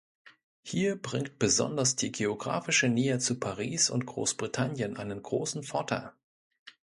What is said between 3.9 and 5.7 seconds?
und Großbritannien einen großen